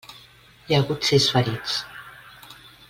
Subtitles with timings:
[0.69, 1.77] Hi ha hagut sis ferits.